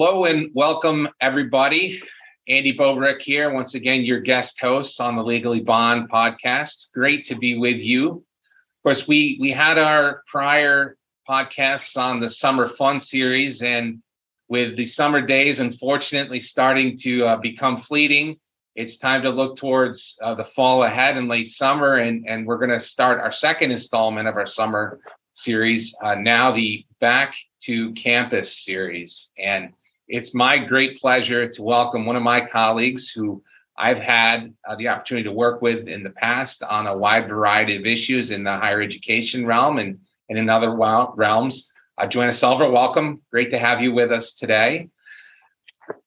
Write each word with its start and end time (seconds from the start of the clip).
Hello 0.00 0.26
and 0.26 0.50
welcome, 0.54 1.08
everybody. 1.20 2.00
Andy 2.46 2.72
Bobrycki 2.78 3.22
here, 3.22 3.52
once 3.52 3.74
again, 3.74 4.02
your 4.02 4.20
guest 4.20 4.60
host 4.60 5.00
on 5.00 5.16
the 5.16 5.24
Legally 5.24 5.58
Bond 5.58 6.08
podcast. 6.08 6.92
Great 6.94 7.26
to 7.26 7.34
be 7.34 7.58
with 7.58 7.80
you. 7.80 8.10
Of 8.10 8.82
course, 8.84 9.08
we 9.08 9.38
we 9.40 9.50
had 9.50 9.76
our 9.76 10.22
prior 10.28 10.96
podcasts 11.28 11.96
on 11.96 12.20
the 12.20 12.28
Summer 12.28 12.68
Fun 12.68 13.00
series, 13.00 13.60
and 13.60 14.00
with 14.46 14.76
the 14.76 14.86
summer 14.86 15.20
days 15.20 15.58
unfortunately 15.58 16.38
starting 16.38 16.96
to 16.98 17.24
uh, 17.26 17.36
become 17.38 17.78
fleeting, 17.78 18.36
it's 18.76 18.98
time 18.98 19.22
to 19.22 19.30
look 19.30 19.56
towards 19.56 20.16
uh, 20.22 20.36
the 20.36 20.44
fall 20.44 20.84
ahead 20.84 21.16
and 21.16 21.26
late 21.26 21.50
summer, 21.50 21.96
and 21.96 22.24
and 22.28 22.46
we're 22.46 22.58
going 22.58 22.70
to 22.70 22.78
start 22.78 23.18
our 23.18 23.32
second 23.32 23.72
installment 23.72 24.28
of 24.28 24.36
our 24.36 24.46
summer 24.46 25.00
series 25.32 25.96
uh, 26.04 26.14
now, 26.14 26.52
the 26.52 26.84
Back 27.00 27.34
to 27.62 27.92
Campus 27.94 28.64
series, 28.64 29.32
and 29.36 29.72
it's 30.08 30.34
my 30.34 30.58
great 30.58 31.00
pleasure 31.00 31.48
to 31.48 31.62
welcome 31.62 32.06
one 32.06 32.16
of 32.16 32.22
my 32.22 32.44
colleagues 32.44 33.10
who 33.10 33.42
I've 33.76 33.98
had 33.98 34.54
uh, 34.66 34.74
the 34.76 34.88
opportunity 34.88 35.24
to 35.24 35.32
work 35.32 35.62
with 35.62 35.86
in 35.86 36.02
the 36.02 36.10
past 36.10 36.62
on 36.62 36.86
a 36.86 36.96
wide 36.96 37.28
variety 37.28 37.76
of 37.76 37.84
issues 37.86 38.30
in 38.30 38.42
the 38.42 38.56
higher 38.56 38.80
education 38.80 39.46
realm 39.46 39.78
and, 39.78 40.00
and 40.28 40.38
in 40.38 40.48
other 40.48 40.74
realms. 40.74 41.70
Uh, 41.96 42.06
Joanna 42.06 42.32
Silver, 42.32 42.70
welcome. 42.70 43.20
Great 43.30 43.50
to 43.50 43.58
have 43.58 43.82
you 43.82 43.92
with 43.92 44.10
us 44.10 44.32
today. 44.34 44.88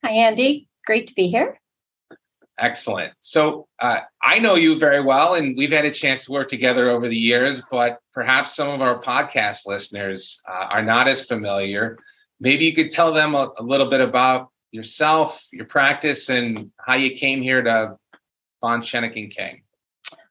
Hi, 0.04 0.12
Andy. 0.12 0.68
Great 0.86 1.08
to 1.08 1.14
be 1.14 1.28
here. 1.28 1.60
Excellent. 2.58 3.14
So 3.20 3.68
uh, 3.80 4.00
I 4.22 4.40
know 4.40 4.56
you 4.56 4.78
very 4.78 5.04
well, 5.04 5.36
and 5.36 5.56
we've 5.58 5.72
had 5.72 5.86
a 5.86 5.92
chance 5.92 6.26
to 6.26 6.32
work 6.32 6.50
together 6.50 6.90
over 6.90 7.08
the 7.08 7.16
years, 7.16 7.62
but 7.72 8.00
perhaps 8.14 8.56
some 8.56 8.70
of 8.70 8.82
our 8.82 9.02
podcast 9.02 9.66
listeners 9.66 10.42
uh, 10.48 10.66
are 10.70 10.84
not 10.84 11.08
as 11.08 11.26
familiar 11.26 11.98
maybe 12.42 12.66
you 12.66 12.76
could 12.76 12.92
tell 12.92 13.14
them 13.14 13.36
a, 13.36 13.52
a, 13.58 13.64
little 13.64 13.90
bit 13.90 14.02
about 14.02 14.50
yourself, 14.72 15.42
your 15.54 15.66
practice, 15.66 16.30
and 16.30 16.72
how 16.78 16.96
you 16.96 17.16
came 17.16 17.42
here 17.42 17.62
to 17.62 17.96
Bond 18.62 18.84
Schoeneck 18.84 19.16
and 19.16 19.32
King. 19.32 19.62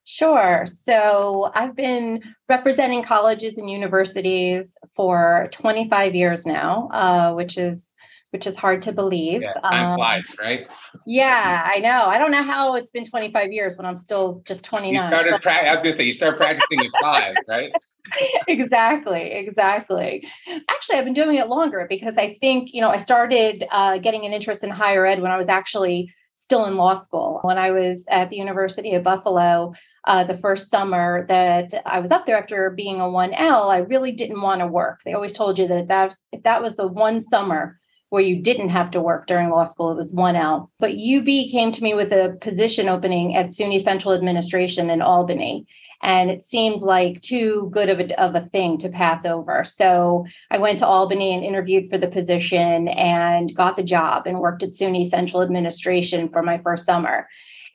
Sure. 0.03 0.65
So 0.67 1.49
I've 1.55 1.75
been 1.75 2.21
representing 2.49 3.01
colleges 3.01 3.57
and 3.57 3.69
universities 3.69 4.77
for 4.95 5.47
25 5.51 6.13
years 6.13 6.45
now, 6.45 6.89
uh, 6.91 7.33
which 7.33 7.57
is 7.57 7.95
which 8.31 8.47
is 8.47 8.57
hard 8.57 8.81
to 8.83 8.91
believe. 8.91 9.41
Yeah, 9.41 9.53
time 9.53 9.91
um, 9.91 9.97
flies, 9.97 10.35
right? 10.39 10.67
Yeah, 11.05 11.61
I 11.65 11.79
know. 11.79 12.05
I 12.05 12.17
don't 12.17 12.31
know 12.31 12.43
how 12.43 12.75
it's 12.75 12.91
been 12.91 13.05
25 13.05 13.51
years 13.51 13.77
when 13.77 13.85
I'm 13.85 13.97
still 13.97 14.41
just 14.45 14.63
29. 14.63 15.01
You 15.01 15.15
started. 15.15 15.41
Pra- 15.41 15.69
I 15.69 15.73
was 15.73 15.81
going 15.81 15.93
to 15.93 15.97
say 15.97 16.03
you 16.03 16.13
started 16.13 16.37
practicing 16.37 16.83
at 16.83 16.91
five, 16.99 17.37
right? 17.47 17.73
exactly 18.47 19.31
exactly 19.31 20.27
actually 20.69 20.97
i've 20.97 21.05
been 21.05 21.13
doing 21.13 21.35
it 21.35 21.47
longer 21.47 21.85
because 21.89 22.17
i 22.17 22.35
think 22.41 22.73
you 22.73 22.81
know 22.81 22.89
i 22.89 22.97
started 22.97 23.63
uh, 23.71 23.97
getting 23.99 24.25
an 24.25 24.33
interest 24.33 24.63
in 24.63 24.69
higher 24.69 25.05
ed 25.05 25.21
when 25.21 25.31
i 25.31 25.37
was 25.37 25.49
actually 25.49 26.11
still 26.35 26.65
in 26.65 26.77
law 26.77 26.95
school 26.95 27.39
when 27.43 27.57
i 27.57 27.71
was 27.71 28.03
at 28.09 28.29
the 28.29 28.35
university 28.35 28.93
of 28.93 29.03
buffalo 29.03 29.71
uh, 30.07 30.23
the 30.23 30.33
first 30.33 30.71
summer 30.71 31.27
that 31.27 31.73
i 31.85 31.99
was 31.99 32.09
up 32.09 32.25
there 32.25 32.37
after 32.37 32.71
being 32.71 32.99
a 32.99 33.05
1l 33.05 33.71
i 33.71 33.77
really 33.77 34.11
didn't 34.11 34.41
want 34.41 34.59
to 34.59 34.67
work 34.67 35.01
they 35.05 35.13
always 35.13 35.33
told 35.33 35.59
you 35.59 35.67
that 35.67 35.81
if 35.81 35.87
that, 35.87 36.05
was, 36.05 36.17
if 36.31 36.43
that 36.43 36.61
was 36.61 36.75
the 36.75 36.87
one 36.87 37.19
summer 37.21 37.79
where 38.11 38.21
you 38.21 38.41
didn't 38.41 38.69
have 38.69 38.91
to 38.91 39.01
work 39.01 39.25
during 39.25 39.49
law 39.49 39.63
school. 39.63 39.91
It 39.91 39.95
was 39.95 40.13
1L. 40.13 40.67
But 40.79 40.91
UB 40.91 41.25
came 41.25 41.71
to 41.71 41.81
me 41.81 41.93
with 41.93 42.11
a 42.11 42.37
position 42.41 42.89
opening 42.89 43.35
at 43.35 43.47
SUNY 43.47 43.79
Central 43.79 44.13
Administration 44.13 44.89
in 44.89 45.01
Albany 45.01 45.65
and 46.01 46.31
it 46.31 46.43
seemed 46.43 46.81
like 46.81 47.21
too 47.21 47.69
good 47.71 47.89
of 47.89 47.99
a, 47.99 48.21
of 48.21 48.35
a 48.35 48.41
thing 48.41 48.77
to 48.79 48.89
pass 48.89 49.25
over. 49.25 49.63
So 49.63 50.25
I 50.49 50.57
went 50.57 50.79
to 50.79 50.87
Albany 50.87 51.33
and 51.33 51.43
interviewed 51.43 51.89
for 51.89 51.97
the 51.97 52.07
position 52.07 52.87
and 52.87 53.55
got 53.55 53.77
the 53.77 53.83
job 53.83 54.25
and 54.25 54.39
worked 54.39 54.63
at 54.63 54.71
SUNY 54.71 55.05
Central 55.05 55.41
Administration 55.41 56.29
for 56.29 56.41
my 56.41 56.57
first 56.57 56.85
summer. 56.85 57.27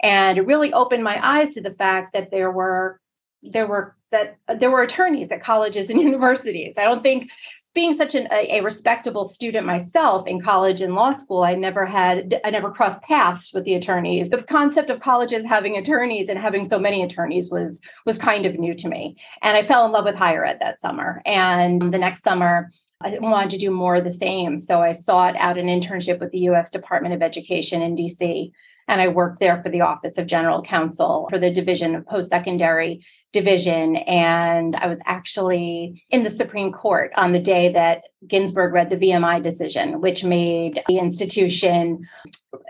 And 0.02 0.38
it 0.38 0.46
really 0.46 0.72
opened 0.72 1.04
my 1.04 1.18
eyes 1.22 1.54
to 1.54 1.60
the 1.60 1.74
fact 1.74 2.12
that 2.12 2.30
there 2.30 2.50
were 2.50 3.00
there 3.42 3.66
were 3.66 3.96
that 4.10 4.38
there 4.58 4.70
were 4.70 4.82
attorneys 4.82 5.30
at 5.30 5.42
colleges 5.42 5.88
and 5.88 6.00
universities. 6.02 6.76
I 6.76 6.84
don't 6.84 7.02
think 7.02 7.30
being 7.76 7.92
such 7.92 8.14
an, 8.14 8.26
a, 8.32 8.58
a, 8.58 8.62
respectable 8.62 9.26
student 9.26 9.66
myself 9.66 10.26
in 10.26 10.40
college 10.40 10.80
and 10.80 10.94
law 10.94 11.12
school, 11.12 11.42
I 11.42 11.54
never 11.54 11.84
had, 11.84 12.40
I 12.42 12.48
never 12.48 12.70
crossed 12.70 13.02
paths 13.02 13.52
with 13.52 13.64
the 13.64 13.74
attorneys. 13.74 14.30
The 14.30 14.42
concept 14.42 14.88
of 14.88 15.00
colleges 15.00 15.44
having 15.44 15.76
attorneys 15.76 16.30
and 16.30 16.38
having 16.38 16.64
so 16.64 16.78
many 16.78 17.02
attorneys 17.02 17.50
was 17.50 17.82
was 18.06 18.16
kind 18.16 18.46
of 18.46 18.58
new 18.58 18.74
to 18.74 18.88
me. 18.88 19.18
And 19.42 19.58
I 19.58 19.66
fell 19.66 19.84
in 19.84 19.92
love 19.92 20.06
with 20.06 20.14
higher 20.14 20.42
ed 20.42 20.58
that 20.60 20.80
summer. 20.80 21.20
And 21.26 21.92
the 21.92 21.98
next 21.98 22.24
summer, 22.24 22.70
I 23.02 23.18
wanted 23.18 23.50
to 23.50 23.58
do 23.58 23.70
more 23.70 23.96
of 23.96 24.04
the 24.04 24.10
same. 24.10 24.56
So 24.56 24.80
I 24.80 24.92
sought 24.92 25.36
out 25.36 25.58
an 25.58 25.66
internship 25.66 26.18
with 26.18 26.32
the 26.32 26.46
U.S. 26.50 26.70
Department 26.70 27.14
of 27.14 27.20
Education 27.20 27.82
in 27.82 27.94
D.C. 27.94 28.54
And 28.88 29.00
I 29.00 29.08
worked 29.08 29.40
there 29.40 29.62
for 29.62 29.68
the 29.68 29.80
Office 29.80 30.18
of 30.18 30.26
General 30.26 30.62
Counsel 30.62 31.26
for 31.28 31.38
the 31.38 31.50
Division 31.50 31.94
of 31.94 32.06
Post 32.06 32.30
Secondary 32.30 33.04
division. 33.32 33.96
And 33.96 34.74
I 34.76 34.86
was 34.86 34.98
actually 35.04 36.04
in 36.10 36.22
the 36.22 36.30
Supreme 36.30 36.72
Court 36.72 37.12
on 37.16 37.32
the 37.32 37.38
day 37.38 37.72
that 37.72 38.04
Ginsburg 38.26 38.72
read 38.72 38.88
the 38.88 38.96
VMI 38.96 39.42
decision, 39.42 40.00
which 40.00 40.24
made 40.24 40.82
the 40.88 40.98
institution 40.98 42.08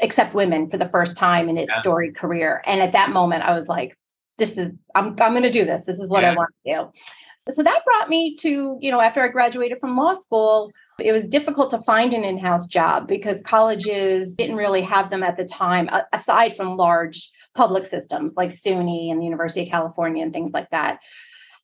accept 0.03 0.35
women 0.35 0.69
for 0.71 0.79
the 0.79 0.89
first 0.89 1.17
time 1.17 1.49
in 1.49 1.59
its 1.59 1.73
yeah. 1.73 1.81
storied 1.81 2.17
career. 2.17 2.63
And 2.67 2.81
at 2.81 2.93
that 2.93 3.11
moment, 3.11 3.45
I 3.45 3.55
was 3.55 3.69
like, 3.69 3.97
this 4.39 4.59
is, 4.59 4.75
I'm, 4.95 5.15
I'm 5.21 5.33
going 5.33 5.43
to 5.43 5.51
do 5.51 5.65
this. 5.65 5.87
This 5.87 5.99
is 5.99 6.09
what 6.09 6.23
yeah. 6.23 6.33
I 6.33 6.35
want 6.35 6.51
to 6.65 6.75
do. 6.75 7.53
So 7.53 7.63
that 7.63 7.85
brought 7.85 8.09
me 8.09 8.35
to, 8.41 8.77
you 8.81 8.91
know, 8.91 9.01
after 9.01 9.23
I 9.23 9.29
graduated 9.29 9.79
from 9.79 9.97
law 9.97 10.15
school, 10.15 10.73
it 10.99 11.13
was 11.13 11.27
difficult 11.27 11.71
to 11.71 11.83
find 11.83 12.15
an 12.15 12.25
in 12.25 12.39
house 12.39 12.67
job 12.67 13.07
because 13.07 13.41
colleges 13.43 14.35
didn't 14.35 14.57
really 14.57 14.83
have 14.83 15.11
them 15.11 15.23
at 15.23 15.37
the 15.37 15.45
time, 15.45 15.89
aside 16.13 16.57
from 16.57 16.77
large 16.77 17.31
public 17.55 17.85
systems 17.85 18.35
like 18.37 18.51
SUNY 18.51 19.11
and 19.11 19.21
the 19.21 19.25
University 19.25 19.63
of 19.63 19.69
California 19.69 20.23
and 20.23 20.33
things 20.33 20.53
like 20.53 20.71
that. 20.71 20.99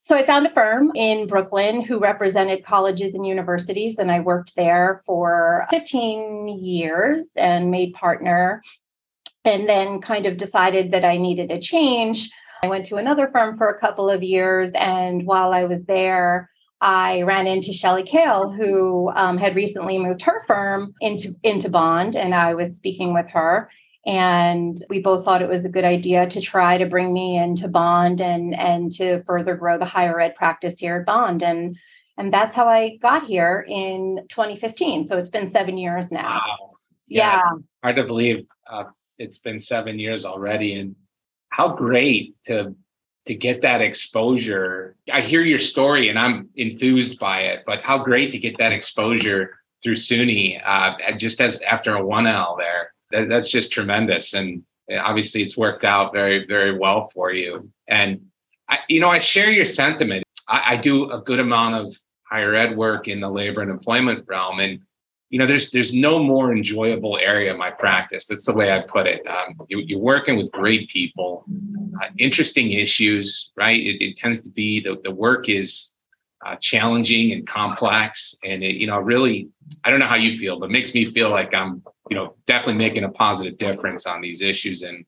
So 0.00 0.16
I 0.16 0.24
found 0.24 0.46
a 0.46 0.52
firm 0.52 0.90
in 0.96 1.28
Brooklyn 1.28 1.80
who 1.80 1.98
represented 1.98 2.64
colleges 2.64 3.14
and 3.14 3.24
universities, 3.24 3.98
and 3.98 4.10
I 4.10 4.20
worked 4.20 4.56
there 4.56 5.02
for 5.06 5.66
15 5.70 6.48
years 6.48 7.24
and 7.36 7.70
made 7.70 7.94
partner. 7.94 8.62
And 9.44 9.68
then 9.68 10.00
kind 10.00 10.26
of 10.26 10.36
decided 10.36 10.92
that 10.92 11.04
I 11.04 11.16
needed 11.16 11.50
a 11.50 11.58
change. 11.58 12.30
I 12.62 12.68
went 12.68 12.86
to 12.86 12.96
another 12.96 13.28
firm 13.32 13.56
for 13.56 13.68
a 13.68 13.78
couple 13.80 14.08
of 14.08 14.22
years, 14.22 14.70
and 14.72 15.26
while 15.26 15.52
I 15.52 15.64
was 15.64 15.84
there, 15.84 16.48
I 16.82 17.22
ran 17.22 17.46
into 17.46 17.72
Shelly 17.72 18.02
Kale, 18.02 18.50
who 18.50 19.08
um, 19.14 19.38
had 19.38 19.54
recently 19.54 19.98
moved 19.98 20.20
her 20.22 20.42
firm 20.46 20.94
into 21.00 21.36
into 21.44 21.68
Bond, 21.68 22.16
and 22.16 22.34
I 22.34 22.54
was 22.54 22.76
speaking 22.76 23.14
with 23.14 23.30
her. 23.30 23.70
And 24.04 24.76
we 24.90 24.98
both 24.98 25.24
thought 25.24 25.42
it 25.42 25.48
was 25.48 25.64
a 25.64 25.68
good 25.68 25.84
idea 25.84 26.26
to 26.26 26.40
try 26.40 26.76
to 26.78 26.86
bring 26.86 27.12
me 27.12 27.38
into 27.38 27.68
Bond 27.68 28.20
and 28.20 28.58
and 28.58 28.90
to 28.92 29.22
further 29.22 29.54
grow 29.54 29.78
the 29.78 29.84
higher 29.84 30.20
ed 30.20 30.34
practice 30.34 30.80
here 30.80 30.96
at 30.96 31.06
Bond. 31.06 31.44
And 31.44 31.76
and 32.18 32.34
that's 32.34 32.54
how 32.54 32.66
I 32.66 32.96
got 32.96 33.26
here 33.26 33.64
in 33.68 34.26
2015. 34.28 35.06
So 35.06 35.18
it's 35.18 35.30
been 35.30 35.48
seven 35.48 35.78
years 35.78 36.10
now. 36.10 36.40
Wow. 36.44 36.70
Yeah. 37.06 37.36
yeah. 37.36 37.58
Hard 37.84 37.96
to 37.96 38.04
believe 38.04 38.44
uh, 38.68 38.84
it's 39.18 39.38
been 39.38 39.60
seven 39.60 40.00
years 40.00 40.24
already. 40.24 40.74
And 40.74 40.96
how 41.50 41.76
great 41.76 42.34
to 42.46 42.74
to 43.26 43.34
get 43.34 43.62
that 43.62 43.80
exposure. 43.80 44.96
I 45.12 45.20
hear 45.20 45.42
your 45.42 45.58
story 45.58 46.08
and 46.08 46.18
I'm 46.18 46.48
enthused 46.56 47.18
by 47.18 47.42
it, 47.42 47.62
but 47.66 47.80
how 47.80 47.98
great 47.98 48.32
to 48.32 48.38
get 48.38 48.58
that 48.58 48.72
exposure 48.72 49.58
through 49.82 49.94
SUNY 49.94 50.60
uh, 50.64 51.12
just 51.16 51.40
as 51.40 51.60
after 51.62 51.96
a 51.96 52.00
1L 52.00 52.58
there. 52.58 52.92
That, 53.10 53.28
that's 53.28 53.50
just 53.50 53.72
tremendous. 53.72 54.34
And 54.34 54.64
obviously 54.90 55.42
it's 55.42 55.56
worked 55.56 55.84
out 55.84 56.12
very, 56.12 56.46
very 56.46 56.78
well 56.78 57.10
for 57.14 57.32
you. 57.32 57.70
And, 57.88 58.26
I, 58.68 58.78
you 58.88 59.00
know, 59.00 59.08
I 59.08 59.18
share 59.18 59.50
your 59.50 59.64
sentiment. 59.64 60.24
I, 60.48 60.74
I 60.74 60.76
do 60.76 61.10
a 61.10 61.20
good 61.20 61.40
amount 61.40 61.74
of 61.74 61.96
higher 62.24 62.54
ed 62.54 62.76
work 62.76 63.08
in 63.08 63.20
the 63.20 63.30
labor 63.30 63.62
and 63.62 63.70
employment 63.70 64.24
realm. 64.26 64.60
And 64.60 64.80
you 65.32 65.38
know, 65.38 65.46
there's 65.46 65.70
there's 65.70 65.94
no 65.94 66.22
more 66.22 66.52
enjoyable 66.52 67.16
area 67.16 67.50
of 67.50 67.58
my 67.58 67.70
practice. 67.70 68.26
That's 68.26 68.44
the 68.44 68.52
way 68.52 68.70
I 68.70 68.80
put 68.80 69.06
it. 69.06 69.26
Um, 69.26 69.58
you, 69.66 69.96
are 69.96 70.00
working 70.00 70.36
with 70.36 70.52
great 70.52 70.90
people, 70.90 71.46
uh, 72.02 72.08
interesting 72.18 72.72
issues, 72.72 73.50
right? 73.56 73.80
It, 73.80 74.04
it, 74.04 74.18
tends 74.18 74.42
to 74.42 74.50
be 74.50 74.80
the 74.80 75.00
the 75.02 75.10
work 75.10 75.48
is 75.48 75.92
uh, 76.44 76.56
challenging 76.60 77.32
and 77.32 77.46
complex, 77.46 78.36
and 78.44 78.62
it, 78.62 78.76
you 78.76 78.86
know, 78.86 78.98
really, 78.98 79.48
I 79.84 79.90
don't 79.90 80.00
know 80.00 80.06
how 80.06 80.16
you 80.16 80.38
feel, 80.38 80.60
but 80.60 80.70
makes 80.70 80.92
me 80.92 81.06
feel 81.06 81.30
like 81.30 81.54
I'm, 81.54 81.82
you 82.10 82.16
know, 82.16 82.36
definitely 82.46 82.84
making 82.84 83.04
a 83.04 83.08
positive 83.08 83.56
difference 83.56 84.04
on 84.04 84.20
these 84.20 84.42
issues, 84.42 84.82
and 84.82 85.02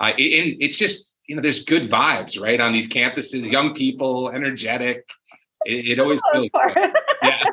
uh, 0.00 0.10
it, 0.18 0.56
it's 0.58 0.78
just, 0.78 1.12
you 1.28 1.36
know, 1.36 1.42
there's 1.42 1.62
good 1.62 1.88
vibes, 1.88 2.40
right, 2.40 2.60
on 2.60 2.72
these 2.72 2.88
campuses, 2.88 3.48
young 3.48 3.76
people, 3.76 4.30
energetic. 4.30 5.08
It, 5.64 6.00
always 6.00 6.20
feels 6.32 6.50
good. 6.50 6.92
yeah. 7.22 7.44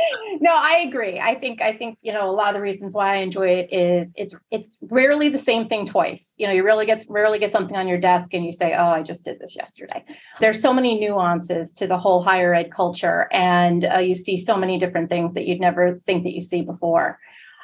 no, 0.40 0.52
I 0.54 0.84
agree. 0.86 1.18
I 1.20 1.34
think 1.34 1.60
I 1.60 1.72
think 1.72 1.98
you 2.02 2.12
know 2.12 2.28
a 2.28 2.32
lot 2.32 2.48
of 2.48 2.54
the 2.54 2.60
reasons 2.60 2.94
why 2.94 3.14
I 3.14 3.16
enjoy 3.18 3.48
it 3.48 3.72
is 3.72 4.12
it's 4.16 4.34
it's 4.50 4.76
rarely 4.82 5.28
the 5.28 5.38
same 5.38 5.68
thing 5.68 5.86
twice. 5.86 6.34
You 6.38 6.46
know, 6.46 6.52
you 6.52 6.64
really 6.64 6.86
get 6.86 7.04
rarely 7.08 7.38
get 7.38 7.52
something 7.52 7.76
on 7.76 7.88
your 7.88 7.98
desk 7.98 8.34
and 8.34 8.44
you 8.44 8.52
say, 8.52 8.74
"Oh, 8.74 8.88
I 8.88 9.02
just 9.02 9.24
did 9.24 9.38
this 9.38 9.56
yesterday." 9.56 10.04
There's 10.40 10.60
so 10.60 10.72
many 10.72 11.00
nuances 11.00 11.72
to 11.74 11.86
the 11.86 11.98
whole 11.98 12.22
higher 12.22 12.54
ed 12.54 12.72
culture, 12.72 13.28
and 13.32 13.84
uh, 13.84 13.98
you 13.98 14.14
see 14.14 14.36
so 14.36 14.56
many 14.56 14.78
different 14.78 15.10
things 15.10 15.34
that 15.34 15.46
you'd 15.46 15.60
never 15.60 16.00
think 16.06 16.24
that 16.24 16.32
you 16.32 16.42
see 16.42 16.62
before. 16.62 17.18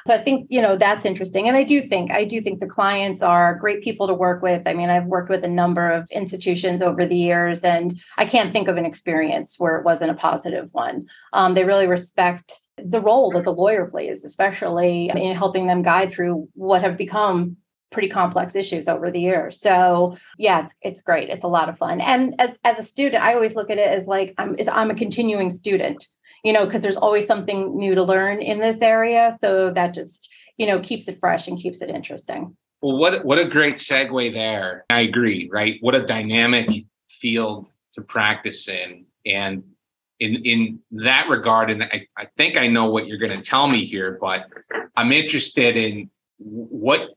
So 0.07 0.13
I 0.13 0.23
think, 0.23 0.47
you 0.51 0.61
know, 0.61 0.77
that's 0.77 1.03
interesting. 1.03 1.47
And 1.47 1.57
I 1.57 1.63
do 1.63 1.81
think, 1.81 2.11
I 2.11 2.25
do 2.25 2.39
think 2.39 2.59
the 2.59 2.67
clients 2.67 3.23
are 3.23 3.55
great 3.55 3.81
people 3.81 4.05
to 4.07 4.13
work 4.13 4.43
with. 4.43 4.61
I 4.67 4.73
mean, 4.73 4.89
I've 4.89 5.05
worked 5.05 5.29
with 5.29 5.43
a 5.43 5.49
number 5.49 5.89
of 5.89 6.07
institutions 6.11 6.83
over 6.83 7.07
the 7.07 7.17
years, 7.17 7.63
and 7.63 7.99
I 8.17 8.25
can't 8.25 8.53
think 8.53 8.67
of 8.67 8.77
an 8.77 8.85
experience 8.85 9.55
where 9.57 9.77
it 9.77 9.85
wasn't 9.85 10.11
a 10.11 10.15
positive 10.15 10.69
one. 10.73 11.07
Um, 11.33 11.55
they 11.55 11.63
really 11.63 11.87
respect 11.87 12.61
the 12.77 13.01
role 13.01 13.31
that 13.31 13.45
the 13.45 13.53
lawyer 13.53 13.85
plays, 13.87 14.23
especially 14.25 15.09
in 15.15 15.35
helping 15.35 15.65
them 15.65 15.81
guide 15.81 16.11
through 16.11 16.49
what 16.53 16.83
have 16.83 16.97
become 16.97 17.57
pretty 17.91 18.09
complex 18.09 18.55
issues 18.55 18.87
over 18.87 19.09
the 19.09 19.21
years. 19.21 19.59
So 19.59 20.17
yeah, 20.37 20.63
it's 20.63 20.75
it's 20.81 21.01
great. 21.01 21.29
It's 21.29 21.45
a 21.45 21.47
lot 21.47 21.69
of 21.69 21.77
fun. 21.77 22.01
And 22.01 22.35
as 22.39 22.59
as 22.63 22.77
a 22.77 22.83
student, 22.83 23.23
I 23.23 23.33
always 23.33 23.55
look 23.55 23.69
at 23.69 23.77
it 23.77 23.87
as 23.87 24.05
like 24.05 24.35
I'm 24.37 24.57
I'm 24.69 24.91
a 24.91 24.95
continuing 24.95 25.49
student 25.49 26.05
you 26.45 26.53
know, 26.53 26.63
because 26.63 26.81
there's 26.81 26.95
always 26.95 27.25
something 27.25 27.75
new 27.75 27.95
to 27.95 28.03
learn 28.03 28.39
in 28.39 28.59
this 28.59 28.79
area. 28.79 29.35
So 29.41 29.71
that 29.71 29.95
just, 29.95 30.29
you 30.57 30.67
know, 30.67 30.79
keeps 30.79 31.07
it 31.07 31.19
fresh 31.19 31.47
and 31.47 31.59
keeps 31.59 31.81
it 31.81 31.89
interesting. 31.89 32.55
Well, 32.83 32.97
what 32.97 33.25
what 33.25 33.39
a 33.39 33.45
great 33.45 33.75
segue 33.75 34.31
there. 34.31 34.85
I 34.91 35.01
agree, 35.01 35.49
right? 35.51 35.77
What 35.81 35.95
a 35.95 36.05
dynamic 36.05 36.69
field 37.09 37.71
to 37.93 38.01
practice 38.03 38.69
in. 38.69 39.05
And 39.25 39.63
in 40.19 40.35
in 40.45 40.79
that 40.91 41.29
regard, 41.29 41.71
and 41.71 41.81
I, 41.81 42.05
I 42.15 42.27
think 42.37 42.57
I 42.57 42.67
know 42.67 42.91
what 42.91 43.07
you're 43.07 43.17
going 43.17 43.35
to 43.35 43.41
tell 43.41 43.67
me 43.67 43.83
here, 43.83 44.19
but 44.21 44.45
I'm 44.95 45.11
interested 45.11 45.75
in 45.75 46.11
what 46.37 47.09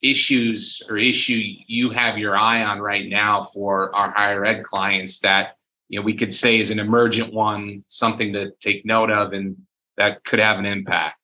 issues 0.00 0.80
or 0.88 0.96
issue 0.96 1.42
you 1.66 1.90
have 1.90 2.16
your 2.16 2.36
eye 2.36 2.62
on 2.62 2.80
right 2.80 3.06
now 3.06 3.44
for 3.44 3.94
our 3.94 4.12
higher 4.12 4.46
ed 4.46 4.62
clients 4.62 5.18
that 5.18 5.55
you 5.88 5.98
know 5.98 6.04
we 6.04 6.14
could 6.14 6.34
say 6.34 6.58
is 6.58 6.70
an 6.70 6.78
emergent 6.78 7.32
one, 7.32 7.84
something 7.88 8.32
to 8.32 8.52
take 8.60 8.84
note 8.84 9.10
of, 9.10 9.32
and 9.32 9.56
that 9.96 10.24
could 10.24 10.38
have 10.38 10.58
an 10.58 10.66
impact. 10.66 11.18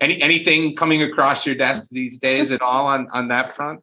Any 0.00 0.20
anything 0.22 0.76
coming 0.76 1.02
across 1.02 1.46
your 1.46 1.54
desk 1.54 1.88
these 1.90 2.18
days 2.18 2.52
at 2.52 2.62
all 2.62 2.86
on 2.86 3.08
on 3.12 3.28
that 3.28 3.54
front? 3.54 3.80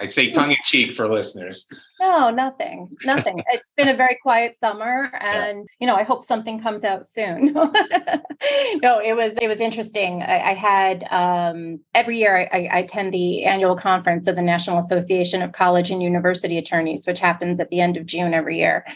I 0.00 0.06
say 0.06 0.30
tongue 0.30 0.50
in 0.50 0.56
cheek 0.64 0.94
for 0.94 1.06
listeners. 1.06 1.66
No, 2.00 2.30
nothing, 2.30 2.88
nothing. 3.04 3.42
it's 3.48 3.68
been 3.76 3.90
a 3.90 3.96
very 3.96 4.18
quiet 4.22 4.58
summer, 4.58 5.10
and 5.20 5.58
yeah. 5.58 5.64
you 5.78 5.86
know, 5.86 5.94
I 5.94 6.04
hope 6.04 6.24
something 6.24 6.62
comes 6.62 6.84
out 6.84 7.04
soon. 7.04 7.52
no, 8.82 8.98
it 8.98 9.14
was 9.14 9.34
it 9.42 9.46
was 9.46 9.60
interesting. 9.60 10.22
I, 10.22 10.50
I 10.50 10.54
had 10.54 11.04
um, 11.10 11.80
every 11.94 12.18
year 12.18 12.48
I, 12.50 12.68
I, 12.72 12.78
attend 12.78 13.12
the 13.12 13.44
annual 13.44 13.76
conference 13.76 14.26
of 14.26 14.36
the 14.36 14.42
National 14.42 14.78
Association 14.78 15.42
of 15.42 15.52
College 15.52 15.90
and 15.90 16.02
University 16.02 16.56
Attorneys, 16.56 17.06
which 17.06 17.20
happens 17.20 17.60
at 17.60 17.68
the 17.68 17.80
end 17.80 17.98
of 17.98 18.06
June 18.06 18.32
every 18.32 18.58
year. 18.58 18.86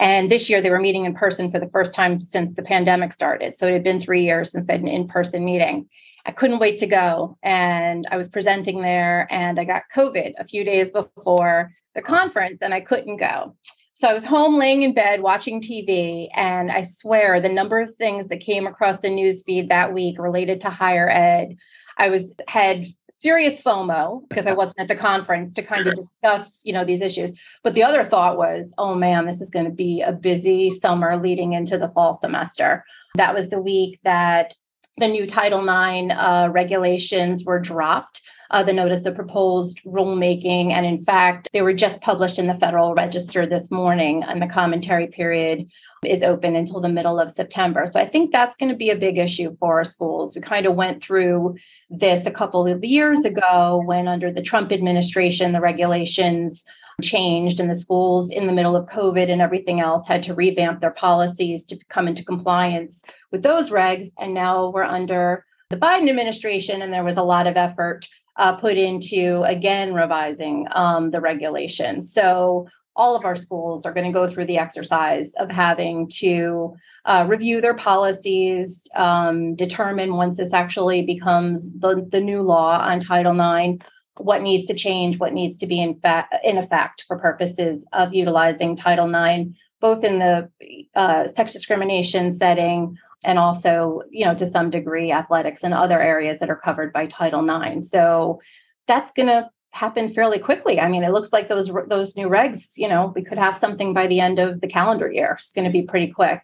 And 0.00 0.30
this 0.30 0.48
year 0.48 0.62
they 0.62 0.70
were 0.70 0.80
meeting 0.80 1.04
in 1.04 1.14
person 1.14 1.50
for 1.52 1.60
the 1.60 1.68
first 1.68 1.92
time 1.92 2.20
since 2.20 2.54
the 2.54 2.62
pandemic 2.62 3.12
started. 3.12 3.56
So 3.56 3.68
it 3.68 3.74
had 3.74 3.84
been 3.84 4.00
three 4.00 4.24
years 4.24 4.50
since 4.50 4.64
they 4.66 4.72
had 4.72 4.80
an 4.80 4.88
in 4.88 5.06
person 5.06 5.44
meeting. 5.44 5.88
I 6.24 6.32
couldn't 6.32 6.58
wait 6.58 6.78
to 6.78 6.86
go. 6.86 7.36
And 7.42 8.08
I 8.10 8.16
was 8.16 8.28
presenting 8.28 8.80
there 8.80 9.28
and 9.30 9.60
I 9.60 9.64
got 9.64 9.84
COVID 9.94 10.32
a 10.38 10.48
few 10.48 10.64
days 10.64 10.90
before 10.90 11.72
the 11.94 12.02
conference 12.02 12.58
and 12.62 12.72
I 12.72 12.80
couldn't 12.80 13.18
go. 13.18 13.56
So 14.00 14.08
I 14.08 14.14
was 14.14 14.24
home 14.24 14.58
laying 14.58 14.80
in 14.82 14.94
bed 14.94 15.20
watching 15.20 15.60
TV, 15.60 16.28
and 16.34 16.72
I 16.72 16.80
swear 16.80 17.38
the 17.38 17.50
number 17.50 17.78
of 17.78 17.94
things 17.96 18.28
that 18.28 18.40
came 18.40 18.66
across 18.66 18.96
the 19.00 19.10
news 19.10 19.42
feed 19.42 19.68
that 19.68 19.92
week 19.92 20.18
related 20.18 20.62
to 20.62 20.70
higher 20.70 21.06
ed, 21.06 21.58
I 21.98 22.08
was 22.08 22.32
had 22.48 22.86
serious 23.20 23.60
FOMO 23.60 24.26
because 24.28 24.46
I 24.46 24.52
wasn't 24.52 24.80
at 24.80 24.88
the 24.88 24.96
conference 24.96 25.52
to 25.54 25.62
kind 25.62 25.86
of 25.86 25.94
discuss, 25.94 26.62
you 26.64 26.72
know, 26.72 26.84
these 26.84 27.02
issues. 27.02 27.32
But 27.62 27.74
the 27.74 27.82
other 27.82 28.04
thought 28.04 28.38
was, 28.38 28.72
oh 28.78 28.94
man, 28.94 29.26
this 29.26 29.40
is 29.40 29.50
going 29.50 29.66
to 29.66 29.70
be 29.70 30.02
a 30.02 30.12
busy 30.12 30.70
summer 30.70 31.16
leading 31.16 31.52
into 31.52 31.78
the 31.78 31.88
fall 31.88 32.18
semester. 32.18 32.84
That 33.16 33.34
was 33.34 33.48
the 33.48 33.60
week 33.60 34.00
that 34.04 34.54
the 35.00 35.08
new 35.08 35.26
Title 35.26 35.60
IX 35.60 36.12
uh, 36.16 36.48
regulations 36.52 37.44
were 37.44 37.58
dropped. 37.58 38.22
Uh, 38.52 38.64
the 38.64 38.72
notice 38.72 39.06
of 39.06 39.14
proposed 39.14 39.80
rulemaking. 39.84 40.72
And 40.72 40.84
in 40.84 41.04
fact, 41.04 41.48
they 41.52 41.62
were 41.62 41.72
just 41.72 42.00
published 42.00 42.36
in 42.36 42.48
the 42.48 42.54
Federal 42.54 42.94
Register 42.94 43.46
this 43.46 43.70
morning, 43.70 44.24
and 44.24 44.42
the 44.42 44.48
commentary 44.48 45.06
period 45.06 45.70
is 46.04 46.24
open 46.24 46.56
until 46.56 46.80
the 46.80 46.88
middle 46.88 47.20
of 47.20 47.30
September. 47.30 47.86
So 47.86 48.00
I 48.00 48.08
think 48.08 48.32
that's 48.32 48.56
going 48.56 48.70
to 48.70 48.76
be 48.76 48.90
a 48.90 48.96
big 48.96 49.18
issue 49.18 49.56
for 49.60 49.78
our 49.78 49.84
schools. 49.84 50.34
We 50.34 50.42
kind 50.42 50.66
of 50.66 50.74
went 50.74 51.00
through 51.00 51.58
this 51.90 52.26
a 52.26 52.32
couple 52.32 52.66
of 52.66 52.82
years 52.82 53.24
ago 53.24 53.82
when, 53.84 54.08
under 54.08 54.32
the 54.32 54.42
Trump 54.42 54.72
administration, 54.72 55.52
the 55.52 55.60
regulations 55.60 56.64
changed 57.02 57.60
and 57.60 57.70
the 57.70 57.74
schools 57.74 58.30
in 58.30 58.46
the 58.46 58.52
middle 58.52 58.76
of 58.76 58.88
COVID 58.88 59.30
and 59.30 59.40
everything 59.40 59.80
else 59.80 60.08
had 60.08 60.24
to 60.24 60.34
revamp 60.34 60.80
their 60.80 60.90
policies 60.90 61.64
to 61.66 61.78
come 61.88 62.08
into 62.08 62.24
compliance 62.24 63.02
with 63.30 63.42
those 63.42 63.70
regs. 63.70 64.10
And 64.18 64.34
now 64.34 64.70
we're 64.70 64.84
under 64.84 65.44
the 65.70 65.76
Biden 65.76 66.08
administration, 66.08 66.82
and 66.82 66.92
there 66.92 67.04
was 67.04 67.16
a 67.16 67.22
lot 67.22 67.46
of 67.46 67.56
effort 67.56 68.08
uh, 68.36 68.56
put 68.56 68.76
into 68.76 69.42
again 69.44 69.94
revising 69.94 70.66
um, 70.72 71.10
the 71.10 71.20
regulations. 71.20 72.12
So 72.12 72.66
all 72.96 73.16
of 73.16 73.24
our 73.24 73.36
schools 73.36 73.86
are 73.86 73.92
going 73.92 74.06
to 74.06 74.12
go 74.12 74.26
through 74.26 74.46
the 74.46 74.58
exercise 74.58 75.34
of 75.34 75.50
having 75.50 76.08
to 76.08 76.74
uh, 77.04 77.24
review 77.28 77.60
their 77.60 77.74
policies, 77.74 78.86
um, 78.94 79.54
determine 79.54 80.16
once 80.16 80.36
this 80.36 80.52
actually 80.52 81.02
becomes 81.02 81.72
the, 81.72 82.06
the 82.10 82.20
new 82.20 82.42
law 82.42 82.78
on 82.78 83.00
Title 83.00 83.32
IX, 83.32 83.82
what 84.18 84.42
needs 84.42 84.66
to 84.66 84.74
change, 84.74 85.18
what 85.18 85.32
needs 85.32 85.56
to 85.58 85.66
be 85.66 85.80
in, 85.80 85.98
fa- 86.00 86.28
in 86.44 86.58
effect 86.58 87.04
for 87.08 87.18
purposes 87.18 87.86
of 87.92 88.12
utilizing 88.12 88.76
Title 88.76 89.08
IX, 89.08 89.50
both 89.80 90.04
in 90.04 90.18
the 90.18 90.50
uh, 90.94 91.26
sex 91.26 91.52
discrimination 91.52 92.32
setting 92.32 92.98
and 93.24 93.38
also, 93.38 94.02
you 94.10 94.24
know, 94.24 94.34
to 94.34 94.46
some 94.46 94.70
degree, 94.70 95.12
athletics 95.12 95.62
and 95.62 95.74
other 95.74 96.00
areas 96.00 96.38
that 96.38 96.50
are 96.50 96.56
covered 96.56 96.92
by 96.92 97.06
Title 97.06 97.48
IX. 97.48 97.86
So 97.88 98.40
that's 98.86 99.10
going 99.12 99.28
to 99.28 99.50
happen 99.70 100.08
fairly 100.08 100.38
quickly. 100.38 100.80
I 100.80 100.88
mean, 100.88 101.04
it 101.04 101.12
looks 101.12 101.32
like 101.32 101.48
those 101.48 101.70
those 101.86 102.16
new 102.16 102.28
regs, 102.28 102.76
you 102.76 102.88
know, 102.88 103.12
we 103.14 103.22
could 103.22 103.38
have 103.38 103.56
something 103.56 103.94
by 103.94 104.06
the 104.06 104.20
end 104.20 104.38
of 104.38 104.60
the 104.60 104.68
calendar 104.68 105.10
year. 105.10 105.36
It's 105.38 105.52
going 105.52 105.66
to 105.66 105.70
be 105.70 105.82
pretty 105.82 106.12
quick. 106.12 106.42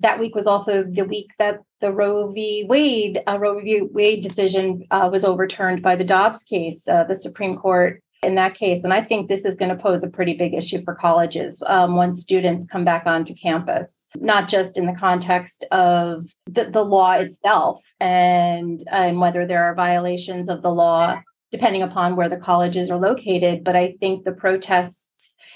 That 0.00 0.18
week 0.18 0.34
was 0.34 0.48
also 0.48 0.82
the 0.82 1.04
week 1.04 1.30
that 1.38 1.60
the 1.80 1.92
Roe 1.92 2.28
v. 2.32 2.64
Wade 2.68 3.22
uh, 3.26 3.38
Roe 3.38 3.60
v. 3.60 3.82
Wade 3.82 4.22
decision 4.22 4.84
uh, 4.90 5.08
was 5.12 5.24
overturned 5.24 5.82
by 5.82 5.94
the 5.94 6.04
Dobbs 6.04 6.42
case, 6.42 6.88
uh, 6.88 7.04
the 7.04 7.14
Supreme 7.14 7.56
Court 7.56 8.02
in 8.22 8.36
that 8.36 8.54
case. 8.54 8.80
And 8.84 8.92
I 8.92 9.02
think 9.02 9.28
this 9.28 9.44
is 9.44 9.56
going 9.56 9.76
to 9.76 9.82
pose 9.82 10.04
a 10.04 10.08
pretty 10.08 10.34
big 10.34 10.54
issue 10.54 10.82
for 10.84 10.94
colleges 10.94 11.62
um, 11.66 11.96
once 11.96 12.20
students 12.20 12.66
come 12.66 12.84
back 12.84 13.06
onto 13.06 13.34
campus, 13.34 14.06
not 14.16 14.48
just 14.48 14.78
in 14.78 14.86
the 14.86 14.92
context 14.94 15.64
of 15.70 16.24
the, 16.46 16.66
the 16.66 16.84
law 16.84 17.12
itself 17.14 17.82
and, 18.00 18.82
and 18.90 19.20
whether 19.20 19.46
there 19.46 19.64
are 19.64 19.74
violations 19.74 20.48
of 20.48 20.62
the 20.62 20.72
law 20.72 21.20
depending 21.50 21.82
upon 21.82 22.16
where 22.16 22.30
the 22.30 22.36
colleges 22.38 22.90
are 22.90 22.98
located. 22.98 23.62
But 23.62 23.76
I 23.76 23.94
think 24.00 24.24
the 24.24 24.32
protests 24.32 25.10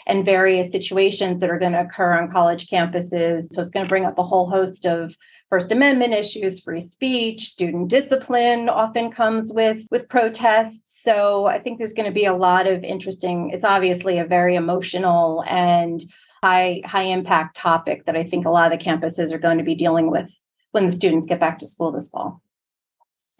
and 0.06 0.24
various 0.24 0.70
situations 0.70 1.40
that 1.40 1.50
are 1.50 1.58
going 1.58 1.72
to 1.72 1.80
occur 1.80 2.12
on 2.12 2.30
college 2.30 2.68
campuses. 2.68 3.52
So 3.52 3.60
it's 3.60 3.70
going 3.70 3.84
to 3.84 3.88
bring 3.88 4.04
up 4.04 4.18
a 4.18 4.22
whole 4.22 4.48
host 4.48 4.86
of 4.86 5.16
First 5.48 5.70
Amendment 5.70 6.12
issues, 6.12 6.60
free 6.60 6.80
speech, 6.80 7.48
student 7.48 7.88
discipline 7.88 8.68
often 8.68 9.12
comes 9.12 9.52
with 9.52 9.86
with 9.90 10.08
protests. 10.08 11.02
So 11.02 11.46
I 11.46 11.60
think 11.60 11.78
there's 11.78 11.92
going 11.92 12.06
to 12.08 12.14
be 12.14 12.24
a 12.24 12.34
lot 12.34 12.66
of 12.66 12.82
interesting. 12.82 13.50
It's 13.50 13.64
obviously 13.64 14.18
a 14.18 14.24
very 14.24 14.56
emotional 14.56 15.44
and 15.46 16.04
high 16.42 16.82
high 16.84 17.04
impact 17.04 17.56
topic 17.56 18.06
that 18.06 18.16
I 18.16 18.24
think 18.24 18.44
a 18.44 18.50
lot 18.50 18.72
of 18.72 18.78
the 18.78 18.84
campuses 18.84 19.32
are 19.32 19.38
going 19.38 19.58
to 19.58 19.64
be 19.64 19.76
dealing 19.76 20.10
with 20.10 20.32
when 20.72 20.86
the 20.86 20.92
students 20.92 21.26
get 21.26 21.40
back 21.40 21.60
to 21.60 21.66
school 21.66 21.92
this 21.92 22.08
fall. 22.08 22.42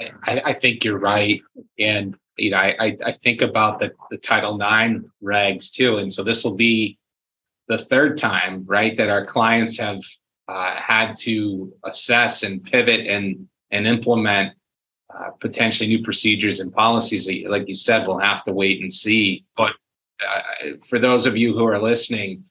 I, 0.01 0.43
I 0.45 0.53
think 0.53 0.85
you're 0.85 0.99
right, 0.99 1.41
and 1.79 2.17
you 2.37 2.50
know, 2.50 2.59
I, 2.59 2.97
I 3.05 3.12
think 3.23 3.43
about 3.43 3.78
the, 3.78 3.93
the 4.11 4.19
Title 4.19 4.55
IX 4.61 5.05
regs 5.23 5.71
too. 5.73 5.97
And 5.97 6.12
so 6.12 6.23
this 6.23 6.45
will 6.45 6.57
be 6.57 6.99
the 7.69 7.78
third 7.78 8.19
time, 8.19 8.64
right, 8.66 8.97
that 8.97 9.11
our 9.11 9.25
clients 9.25 9.78
have 9.78 10.00
uh, 10.49 10.75
had 10.75 11.16
to 11.19 11.73
assess 11.85 12.43
and 12.43 12.62
pivot 12.62 13.07
and, 13.07 13.49
and 13.71 13.87
implement 13.87 14.55
uh, 15.12 15.31
potentially 15.40 15.88
new 15.88 16.02
procedures 16.05 16.61
and 16.61 16.73
policies. 16.73 17.26
That, 17.26 17.50
Like 17.50 17.69
you 17.69 17.75
said, 17.75 18.07
we'll 18.07 18.19
have 18.19 18.45
to 18.45 18.52
wait 18.52 18.83
and 18.83 18.93
see. 18.93 19.45
But 19.57 19.73
uh, 20.21 20.76
for 20.87 20.99
those 20.99 21.26
of 21.26 21.37
you 21.37 21.55
who 21.55 21.64
are 21.66 21.81
listening, 21.81 22.45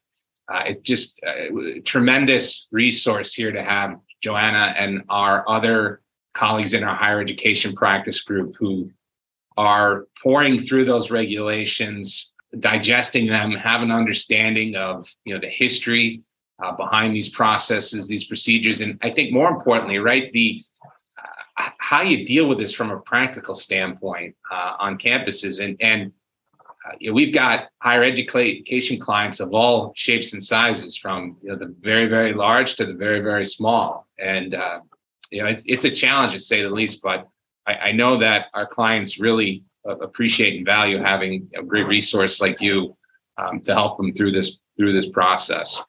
uh, 0.52 0.64
it 0.68 0.84
just 0.84 1.20
uh, 1.26 1.80
tremendous 1.86 2.68
resource 2.72 3.34
here 3.34 3.52
to 3.52 3.62
have 3.62 4.00
Joanna 4.22 4.74
and 4.78 5.04
our 5.10 5.48
other 5.50 6.02
colleagues 6.34 6.74
in 6.74 6.84
our 6.84 6.96
higher 6.96 7.22
education 7.22 7.74
practice 7.74 8.22
group 8.22 8.56
who 8.60 8.92
are 9.58 10.08
pouring 10.22 10.60
through 10.60 10.86
those 10.86 11.12
regulations, 11.12 12.34
digesting 12.60 13.28
them, 13.28 13.52
have 13.52 13.82
an 13.82 13.92
understanding 13.92 14.76
of 14.76 15.08
you 15.24 15.34
know 15.34 15.40
the 15.40 15.50
history 15.50 16.24
uh, 16.64 16.76
behind 16.76 17.16
these 17.16 17.30
processes, 17.30 18.08
these 18.08 18.26
procedures, 18.26 18.82
and 18.82 18.98
I 19.02 19.12
think 19.12 19.34
more 19.34 19.50
importantly, 19.50 20.00
right, 20.00 20.32
the 20.32 20.64
uh, 21.58 21.70
how 21.78 22.02
you 22.02 22.26
deal 22.26 22.48
with 22.48 22.60
this 22.60 22.74
from 22.74 22.92
a 22.92 23.00
practical 23.00 23.56
standpoint 23.56 24.36
uh, 24.52 24.76
on 24.80 24.98
campuses, 24.98 25.64
and 25.64 25.78
and 25.80 26.12
uh, 26.86 26.92
you 27.00 27.10
know, 27.10 27.16
we've 27.16 27.34
got 27.34 27.70
higher 27.82 28.04
education 28.04 29.00
clients 29.00 29.40
of 29.40 29.54
all 29.54 29.92
shapes 29.96 30.34
and 30.34 30.44
sizes, 30.44 30.98
from 30.98 31.38
you 31.42 31.50
know 31.50 31.56
the 31.56 31.74
very 31.80 32.08
very 32.08 32.34
large 32.34 32.76
to 32.76 32.86
the 32.86 32.94
very 32.94 33.22
very 33.22 33.46
small, 33.46 34.08
and 34.20 34.54
uh, 34.54 34.80
you 35.32 35.42
know 35.42 35.48
it's 35.48 35.64
it's 35.66 35.86
a 35.86 35.92
challenge 35.92 36.34
to 36.34 36.40
say 36.40 36.62
the 36.62 36.70
least, 36.70 37.02
but 37.02 37.28
I, 37.68 37.74
I 37.76 37.92
know 37.92 38.18
that 38.20 38.48
our 38.54 38.68
clients 38.68 39.20
really 39.20 39.64
uh, 39.88 39.98
appreciate 39.98 40.58
and 40.58 40.66
value 40.66 41.02
having 41.02 41.50
a 41.56 41.64
great 41.64 41.88
resource 41.88 42.42
like 42.42 42.62
you 42.62 42.96
um, 43.38 43.62
to 43.62 43.74
help 43.74 43.98
them 43.98 44.14
through 44.14 44.32
this 44.32 44.60
through 44.78 44.94
this 44.94 45.10
process. 45.10 45.82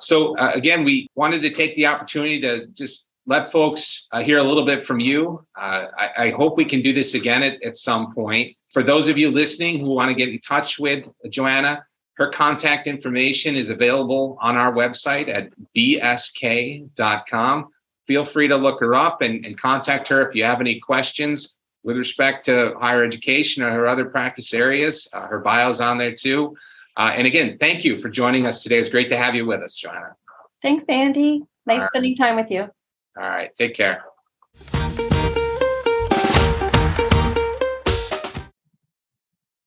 So 0.00 0.36
uh, 0.36 0.52
again, 0.54 0.84
we 0.84 1.08
wanted 1.14 1.42
to 1.42 1.50
take 1.50 1.74
the 1.74 1.86
opportunity 1.86 2.40
to 2.42 2.66
just 2.68 3.08
let 3.26 3.52
folks 3.52 4.08
uh, 4.12 4.22
hear 4.22 4.38
a 4.38 4.42
little 4.42 4.64
bit 4.64 4.84
from 4.84 5.00
you. 5.00 5.44
Uh, 5.56 5.86
I, 5.96 6.10
I, 6.16 6.30
hope 6.30 6.56
we 6.56 6.64
can 6.64 6.80
do 6.80 6.94
this 6.94 7.12
again 7.12 7.42
at, 7.42 7.62
at 7.62 7.76
some 7.76 8.14
point. 8.14 8.56
For 8.70 8.82
those 8.82 9.08
of 9.08 9.18
you 9.18 9.30
listening 9.30 9.80
who 9.80 9.90
want 9.90 10.08
to 10.08 10.14
get 10.14 10.30
in 10.30 10.40
touch 10.40 10.78
with 10.78 11.06
Joanna, 11.28 11.84
her 12.14 12.30
contact 12.30 12.86
information 12.86 13.54
is 13.54 13.68
available 13.68 14.38
on 14.40 14.56
our 14.56 14.72
website 14.72 15.28
at 15.28 15.50
bsk.com. 15.76 17.68
Feel 18.08 18.24
free 18.24 18.48
to 18.48 18.56
look 18.56 18.80
her 18.80 18.94
up 18.94 19.20
and, 19.20 19.44
and 19.44 19.60
contact 19.60 20.08
her 20.08 20.26
if 20.26 20.34
you 20.34 20.42
have 20.42 20.62
any 20.62 20.80
questions 20.80 21.58
with 21.84 21.98
respect 21.98 22.46
to 22.46 22.74
higher 22.80 23.04
education 23.04 23.62
or 23.62 23.70
her 23.70 23.86
other 23.86 24.06
practice 24.06 24.54
areas. 24.54 25.06
Uh, 25.12 25.26
her 25.26 25.40
bio's 25.40 25.82
on 25.82 25.98
there 25.98 26.14
too. 26.14 26.56
Uh, 26.96 27.12
and 27.14 27.26
again, 27.26 27.58
thank 27.60 27.84
you 27.84 28.00
for 28.00 28.08
joining 28.08 28.46
us 28.46 28.62
today. 28.62 28.78
It's 28.78 28.88
great 28.88 29.10
to 29.10 29.16
have 29.16 29.34
you 29.34 29.44
with 29.44 29.60
us, 29.60 29.76
Joanna. 29.76 30.16
Thanks, 30.62 30.84
Andy. 30.88 31.42
Nice 31.66 31.86
spending 31.88 32.16
time 32.16 32.36
with 32.36 32.50
you. 32.50 32.62
All 32.62 33.28
right. 33.28 33.54
Take 33.54 33.74
care. 33.74 34.02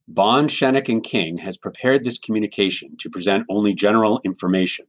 Bond, 0.08 0.50
Schoeneck, 0.50 0.90
and 0.90 1.04
King 1.04 1.38
has 1.38 1.58
prepared 1.58 2.04
this 2.04 2.18
communication 2.18 2.98
to 2.98 3.10
present 3.10 3.46
only 3.50 3.76
general 3.76 4.20
information. 4.26 4.88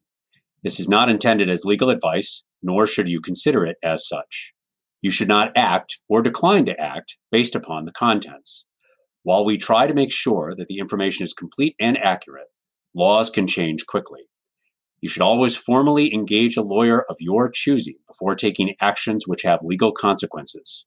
This 0.63 0.81
is 0.81 0.89
not 0.89 1.11
intended 1.11 1.51
as 1.51 1.67
legal 1.67 1.91
advice, 1.91 2.45
nor 2.62 2.87
should 2.87 3.09
you 3.09 3.21
consider 3.21 3.64
it 3.64 3.76
as 3.83 4.07
such. 4.07 4.52
You 5.00 5.11
should 5.11 5.28
not 5.28 5.52
act 5.57 5.99
or 6.09 6.23
decline 6.23 6.64
to 6.66 6.81
act 6.81 7.16
based 7.31 7.54
upon 7.54 7.85
the 7.85 7.92
contents. 7.92 8.64
While 9.25 9.45
we 9.45 9.59
try 9.59 9.87
to 9.87 9.95
make 9.95 10.12
sure 10.12 10.54
that 10.57 10.69
the 10.69 10.78
information 10.78 11.25
is 11.25 11.33
complete 11.33 11.75
and 11.81 11.99
accurate, 11.99 12.49
laws 12.95 13.31
can 13.31 13.47
change 13.47 13.87
quickly. 13.87 14.23
You 15.00 15.09
should 15.09 15.23
always 15.23 15.57
formally 15.57 16.14
engage 16.14 16.57
a 16.57 16.62
lawyer 16.62 17.04
of 17.09 17.16
your 17.19 17.50
choosing 17.50 17.97
before 18.07 18.37
taking 18.37 18.75
actions 18.81 19.26
which 19.26 19.42
have 19.42 19.61
legal 19.62 19.92
consequences. 19.92 20.87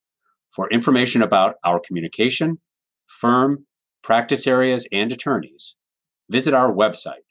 For 0.51 0.69
information 0.69 1.21
about 1.21 1.55
our 1.65 1.81
communication, 1.85 2.59
firm, 3.07 3.65
practice 4.01 4.47
areas, 4.47 4.87
and 4.91 5.11
attorneys, 5.11 5.75
visit 6.29 6.53
our 6.53 6.71
website, 6.71 7.25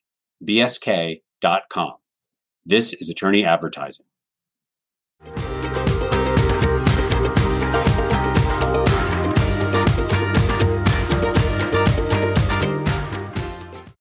bsk.com. 0.46 1.94
This 2.66 2.92
is 2.92 3.08
attorney 3.08 3.44
advertising. 3.46 4.06